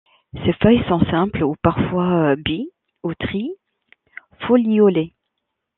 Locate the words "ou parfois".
1.43-2.35